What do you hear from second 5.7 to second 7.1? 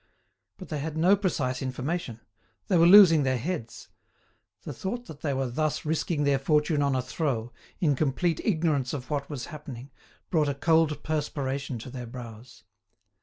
risking their fortune on a